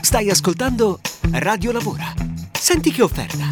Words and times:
Stai 0.00 0.30
ascoltando 0.30 1.00
Radio 1.32 1.70
Lavora. 1.70 2.14
Senti 2.50 2.90
che 2.90 3.02
offerta. 3.02 3.46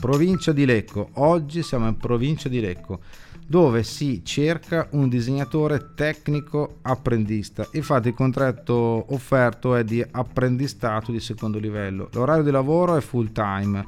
Provincia 0.00 0.50
di 0.50 0.64
Lecco. 0.64 1.10
Oggi 1.12 1.62
siamo 1.62 1.86
in 1.86 1.96
provincia 1.98 2.48
di 2.48 2.58
Lecco, 2.58 2.98
dove 3.46 3.84
si 3.84 4.24
cerca 4.24 4.88
un 4.90 5.08
disegnatore 5.08 5.92
tecnico 5.94 6.78
apprendista. 6.82 7.68
Infatti 7.74 8.08
il 8.08 8.14
contratto 8.14 8.74
offerto 9.14 9.76
è 9.76 9.84
di 9.84 10.04
apprendistato 10.10 11.12
di 11.12 11.20
secondo 11.20 11.60
livello. 11.60 12.08
L'orario 12.10 12.42
di 12.42 12.50
lavoro 12.50 12.96
è 12.96 13.00
full 13.00 13.30
time 13.30 13.86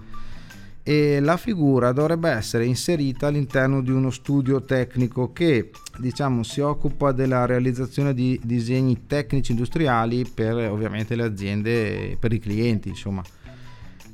e 0.85 1.19
la 1.19 1.37
figura 1.37 1.91
dovrebbe 1.91 2.30
essere 2.30 2.65
inserita 2.65 3.27
all'interno 3.27 3.82
di 3.82 3.91
uno 3.91 4.10
studio 4.10 4.62
tecnico 4.62 5.32
che 5.32 5.71
diciamo 5.98 6.43
si 6.43 6.61
occupa 6.61 7.12
della 7.12 7.45
realizzazione 7.45 8.15
di 8.15 8.41
disegni 8.43 9.07
tecnici 9.07 9.52
industriali 9.52 10.24
per 10.24 10.55
ovviamente 10.71 11.15
le 11.16 11.24
aziende 11.24 12.16
per 12.18 12.32
i 12.32 12.38
clienti 12.38 12.88
insomma. 12.88 13.23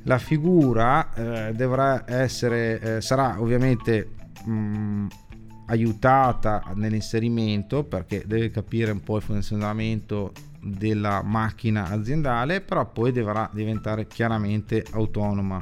La 0.07 0.19
figura 0.19 1.15
eh, 1.15 1.53
dovrà 1.55 2.05
essere 2.07 2.81
eh, 2.81 3.01
sarà 3.01 3.41
ovviamente 3.41 4.11
mh, 4.45 5.07
aiutata 5.67 6.63
nell'inserimento 6.75 7.85
perché 7.85 8.25
deve 8.27 8.51
capire 8.51 8.91
un 8.91 9.01
po' 9.01 9.17
il 9.17 9.23
funzionamento 9.23 10.33
della 10.61 11.23
macchina 11.23 11.89
aziendale 11.89 12.61
però 12.61 12.91
poi 12.91 13.13
dovrà 13.13 13.49
diventare 13.53 14.07
chiaramente 14.07 14.85
autonoma. 14.93 15.59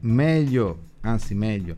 Meglio, 0.00 0.78
anzi 1.02 1.34
meglio, 1.34 1.76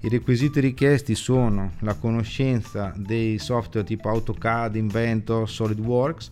i 0.00 0.08
requisiti 0.08 0.60
richiesti 0.60 1.16
sono 1.16 1.72
la 1.80 1.94
conoscenza 1.94 2.92
dei 2.96 3.38
software 3.38 3.86
tipo 3.86 4.08
AutoCAD, 4.08 4.76
Inventor, 4.76 5.48
SolidWorks, 5.48 6.30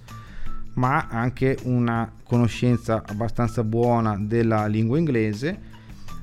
ma 0.74 1.08
anche 1.10 1.58
una 1.64 2.12
conoscenza 2.22 3.02
abbastanza 3.04 3.64
buona 3.64 4.16
della 4.20 4.66
lingua 4.66 4.98
inglese, 4.98 5.58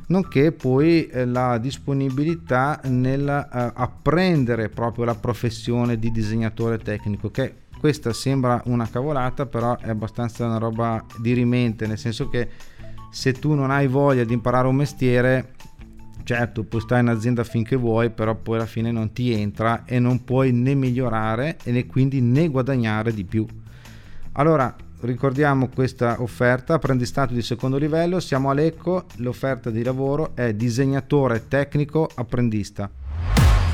nonché 0.08 0.53
poi 0.53 1.08
eh, 1.08 1.25
la 1.25 1.58
disponibilità 1.58 2.80
nell'apprendere 2.86 4.66
eh, 4.66 4.69
proprio 4.69 5.03
la 5.03 5.16
professione 5.16 5.99
di 5.99 6.11
disegnatore 6.11 6.77
tecnico, 6.77 7.30
che 7.30 7.55
questa 7.77 8.14
sembra 8.14 8.61
una 8.66 8.88
cavolata, 8.88 9.45
però 9.45 9.77
è 9.77 9.89
abbastanza 9.89 10.45
una 10.45 10.59
roba 10.59 11.03
dirimente, 11.19 11.88
nel 11.88 11.97
senso 11.97 12.30
che 12.30 12.47
se 13.11 13.33
tu 13.33 13.53
non 13.53 13.69
hai 13.69 13.88
voglia 13.88 14.23
di 14.23 14.33
imparare 14.33 14.67
un 14.67 14.75
mestiere, 14.75 15.53
certo 16.24 16.64
puoi 16.64 16.82
stare 16.82 17.02
in 17.02 17.08
azienda 17.08 17.44
finché 17.44 17.76
vuoi, 17.76 18.10
però 18.10 18.36
poi 18.36 18.56
alla 18.56 18.66
fine 18.66 18.92
non 18.92 19.14
ti 19.14 19.32
entra 19.32 19.84
e 19.86 20.00
non 20.00 20.24
puoi 20.24 20.52
né 20.52 20.74
migliorare 20.74 21.58
né 21.64 21.86
quindi 21.86 22.22
né 22.22 22.48
guadagnare 22.48 23.14
di 23.14 23.24
più. 23.24 23.46
Allora, 24.34 24.76
ricordiamo 25.02 25.70
questa 25.70 26.22
offerta, 26.22 26.76
apprendistato 26.76 27.34
di 27.34 27.42
secondo 27.42 27.78
livello, 27.78 28.20
siamo 28.20 28.50
a 28.50 28.54
Lecco, 28.54 29.06
l'offerta 29.18 29.70
di 29.70 29.84
lavoro 29.84 30.32
è 30.36 30.54
disegnatore 30.54 31.48
tecnico 31.48 32.10
apprendista. 32.14 32.89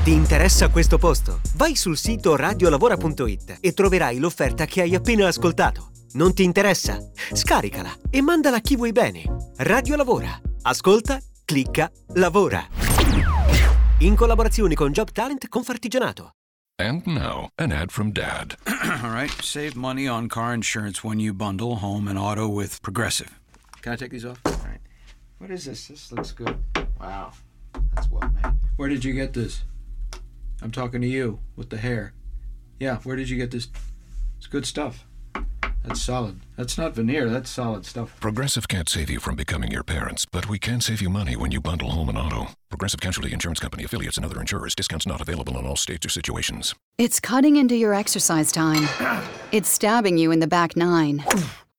Ti 0.02 0.12
interessa 0.12 0.68
questo 0.68 0.98
posto? 0.98 1.40
Vai 1.56 1.76
sul 1.76 1.96
sito 1.96 2.34
radiolavora.it 2.34 3.58
e 3.60 3.72
troverai 3.72 4.18
l'offerta 4.18 4.64
che 4.64 4.80
hai 4.80 4.94
appena 4.94 5.26
ascoltato. 5.26 5.90
Non 6.12 6.34
ti 6.34 6.42
interessa? 6.42 6.98
Scaricala 7.32 7.94
e 8.10 8.20
mandala 8.20 8.56
a 8.56 8.60
chi 8.60 8.76
vuoi 8.76 8.92
bene. 8.92 9.22
Radio 9.58 9.96
Lavora. 9.96 10.40
Ascolta, 10.62 11.20
clicca, 11.50 11.90
lavora. 12.14 12.64
In 13.98 14.14
collaborazione 14.14 14.74
con 14.74 14.92
Job 14.92 15.10
Talent 15.10 15.48
Confartigianato. 15.48 16.30
And 16.78 17.04
now, 17.04 17.48
an 17.56 17.72
ad 17.72 17.90
from 17.90 18.12
Dad. 18.12 18.54
All 19.02 19.10
right, 19.10 19.32
save 19.42 19.74
money 19.74 20.06
on 20.06 20.28
car 20.28 20.54
insurance 20.54 21.02
when 21.02 21.18
you 21.18 21.34
bundle 21.34 21.78
home 21.82 22.06
and 22.06 22.16
auto 22.16 22.46
with 22.46 22.80
Progressive. 22.82 23.40
Can 23.82 23.92
I 23.92 23.96
take 23.96 24.12
these 24.12 24.24
off? 24.24 24.38
All 24.44 24.52
right. 24.64 24.78
What 25.38 25.50
is 25.50 25.64
this? 25.64 25.88
This 25.88 26.12
looks 26.12 26.30
good. 26.30 26.56
Wow. 27.00 27.32
That's 27.96 28.08
well 28.08 28.30
made. 28.32 28.54
Where 28.76 28.88
did 28.88 29.04
you 29.04 29.12
get 29.12 29.32
this? 29.32 29.64
I'm 30.62 30.70
talking 30.70 31.00
to 31.00 31.08
you 31.08 31.40
with 31.56 31.70
the 31.70 31.78
hair. 31.78 32.12
Yeah, 32.78 32.98
where 32.98 33.16
did 33.16 33.28
you 33.28 33.36
get 33.36 33.50
this? 33.50 33.66
It's 34.38 34.46
good 34.46 34.66
stuff. 34.66 35.04
That's 35.84 36.02
solid. 36.02 36.40
That's 36.56 36.76
not 36.76 36.94
veneer. 36.94 37.28
That's 37.28 37.50
solid 37.50 37.86
stuff. 37.86 38.18
Progressive 38.20 38.68
can't 38.68 38.88
save 38.88 39.10
you 39.10 39.18
from 39.18 39.34
becoming 39.34 39.70
your 39.70 39.82
parents, 39.82 40.26
but 40.26 40.48
we 40.48 40.58
can 40.58 40.80
save 40.80 41.00
you 41.00 41.08
money 41.08 41.36
when 41.36 41.52
you 41.52 41.60
bundle 41.60 41.90
home 41.90 42.08
and 42.08 42.18
auto. 42.18 42.48
Progressive 42.68 43.00
Casualty 43.00 43.32
Insurance 43.32 43.60
Company 43.60 43.84
affiliates 43.84 44.16
and 44.16 44.26
other 44.26 44.40
insurers. 44.40 44.74
Discounts 44.74 45.06
not 45.06 45.20
available 45.20 45.58
in 45.58 45.66
all 45.66 45.76
states 45.76 46.04
or 46.04 46.10
situations. 46.10 46.74
It's 46.98 47.18
cutting 47.18 47.56
into 47.56 47.76
your 47.76 47.94
exercise 47.94 48.52
time. 48.52 48.88
It's 49.52 49.68
stabbing 49.68 50.16
you 50.16 50.30
in 50.30 50.38
the 50.38 50.46
back 50.46 50.76
nine. 50.76 51.24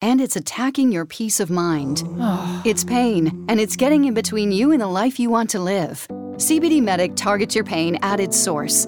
And 0.01 0.19
it's 0.19 0.35
attacking 0.35 0.91
your 0.91 1.06
peace 1.06 1.39
of 1.39 1.50
mind. 1.50 2.03
It's 2.66 2.83
pain, 2.83 3.45
and 3.47 3.59
it's 3.59 3.75
getting 3.75 4.06
in 4.06 4.13
between 4.13 4.51
you 4.51 4.72
and 4.72 4.81
the 4.81 4.88
life 4.88 5.19
you 5.19 5.29
want 5.29 5.50
to 5.51 5.59
live. 5.59 6.06
CBD 6.35 6.81
Medic 6.81 7.16
targets 7.16 7.56
your 7.56 7.63
pain 7.63 7.97
at 8.01 8.19
its 8.19 8.38
source 8.38 8.88